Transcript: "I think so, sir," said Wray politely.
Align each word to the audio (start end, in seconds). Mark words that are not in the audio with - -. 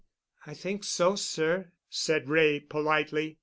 "I 0.47 0.55
think 0.55 0.83
so, 0.83 1.15
sir," 1.15 1.73
said 1.87 2.27
Wray 2.27 2.59
politely. 2.59 3.37